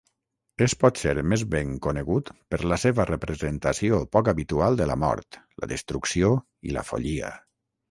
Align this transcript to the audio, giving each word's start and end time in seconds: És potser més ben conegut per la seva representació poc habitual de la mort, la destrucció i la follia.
És 0.67 0.73
potser 0.83 1.11
més 1.33 1.43
ben 1.55 1.75
conegut 1.87 2.31
per 2.55 2.59
la 2.71 2.79
seva 2.85 3.05
representació 3.11 4.01
poc 4.17 4.33
habitual 4.35 4.81
de 4.81 4.89
la 4.95 4.99
mort, 5.05 5.41
la 5.65 5.71
destrucció 5.77 6.35
i 6.71 6.77
la 6.79 6.89
follia. 6.93 7.33